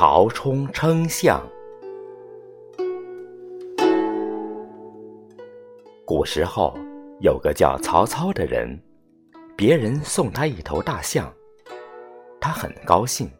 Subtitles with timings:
[0.00, 1.46] 曹冲称象。
[6.06, 6.74] 古时候，
[7.20, 8.82] 有个叫曹操的人，
[9.54, 11.30] 别人送他一头大象，
[12.40, 13.30] 他很高兴，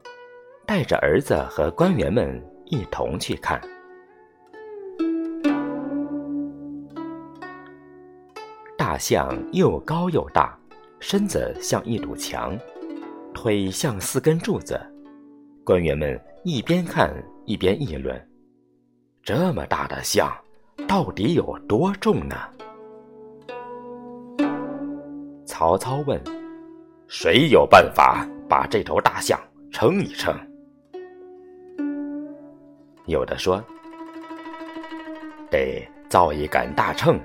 [0.66, 3.58] 带着儿子和官员们一同去看。
[8.76, 10.54] 大象又高又大，
[10.98, 12.54] 身子像一堵墙，
[13.32, 14.78] 腿像四根柱子。
[15.64, 17.12] 官员们一边看
[17.44, 18.28] 一边议论
[19.22, 20.32] ：“这么大的象，
[20.88, 22.36] 到底有多重呢？”
[25.44, 26.20] 曹操问
[27.06, 29.38] ：“谁有办法把这头大象
[29.70, 30.34] 称一称？”
[33.06, 33.62] 有的说
[35.50, 37.20] ：“得造一杆大秤，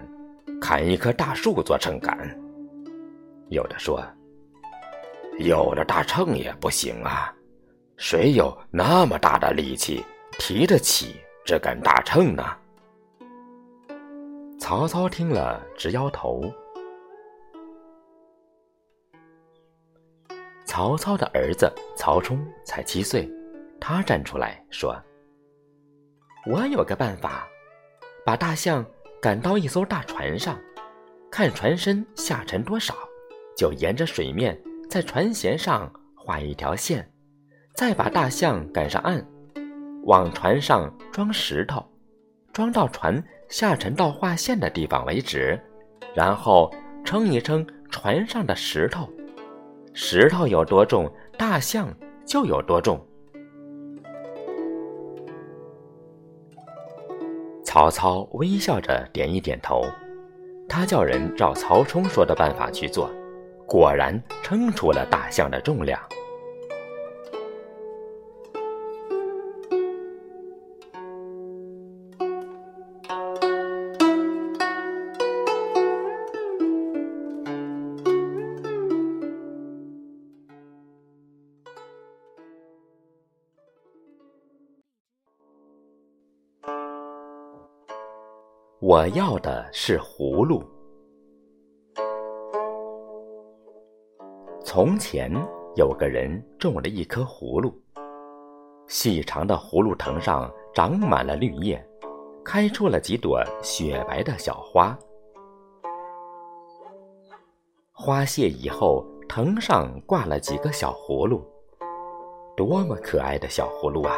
[0.60, 2.18] 砍一棵大树做秤杆。”
[3.50, 4.04] 有的说
[5.40, 7.32] ：“有了大秤也不行啊。”
[7.98, 10.04] 谁有那么大的力气
[10.38, 11.16] 提得起
[11.46, 12.44] 这杆大秤呢？
[14.60, 16.52] 曹操听了直摇头。
[20.66, 23.32] 曹操的儿子曹冲才七岁，
[23.80, 25.02] 他站出来说
[26.52, 27.48] ：“我有个办法，
[28.26, 28.86] 把大象
[29.22, 30.60] 赶到一艘大船上，
[31.32, 32.94] 看船身下沉多少，
[33.56, 37.10] 就沿着水面在船舷上画一条线。”
[37.76, 39.22] 再把大象赶上岸，
[40.04, 41.84] 往船上装石头，
[42.54, 45.60] 装到船下沉到划线的地方为止，
[46.14, 46.74] 然后
[47.04, 49.10] 称一称船上的石头，
[49.94, 51.94] 石头有多重，大象
[52.26, 52.98] 就有多重。
[57.66, 59.84] 曹操微笑着点一点头，
[60.70, 63.12] 他叫人照曹冲说的办法去做，
[63.68, 66.00] 果然称出了大象的重量。
[88.82, 90.62] 我要的是葫芦。
[94.66, 95.32] 从前
[95.76, 97.74] 有个人种了一棵葫芦，
[98.88, 101.82] 细长的葫芦藤上长满了绿叶，
[102.44, 104.98] 开出了几朵雪白的小花。
[107.94, 111.42] 花谢以后，藤上挂了几个小葫芦，
[112.58, 114.14] 多么可爱的小葫芦啊！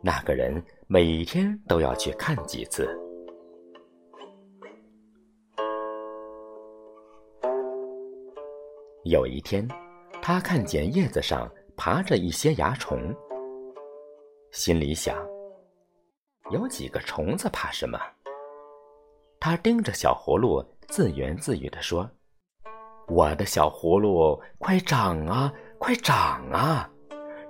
[0.00, 2.88] 那个人每天都要去看几次。
[9.04, 9.68] 有一天，
[10.22, 13.14] 他看见叶子上爬着一些蚜虫，
[14.50, 15.14] 心里想：
[16.50, 18.00] 有几个虫子怕什么？
[19.38, 22.10] 他盯着小葫芦，自言自语地说
[23.06, 26.88] ：“我的小葫芦，快长啊，快长啊，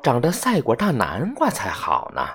[0.02, 2.26] 长得赛过大南瓜才好呢。”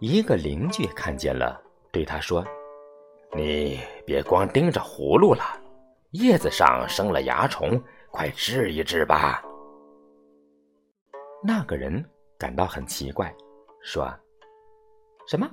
[0.00, 2.42] 一个邻居看见了，对他说。
[3.32, 5.44] 你别光盯着葫芦了，
[6.10, 7.80] 叶子上生了蚜虫，
[8.10, 9.40] 快治一治吧。
[11.42, 12.04] 那个人
[12.36, 13.32] 感到很奇怪，
[13.82, 14.12] 说
[15.28, 15.48] ：“什么？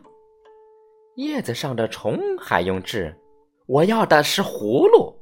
[1.15, 3.15] 叶子上的虫还用治？
[3.67, 5.13] 我要的是葫芦。”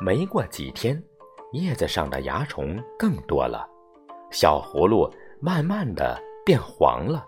[0.00, 1.02] 没过几天，
[1.52, 3.68] 叶子上的蚜虫更多了，
[4.30, 5.12] 小葫芦。
[5.40, 7.24] 慢慢的变黄了，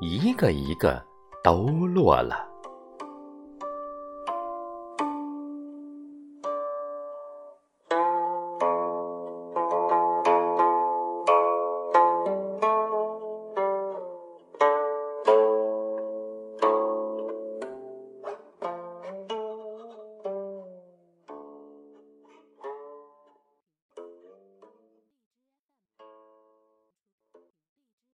[0.00, 1.02] 一个一个
[1.42, 2.53] 都落了。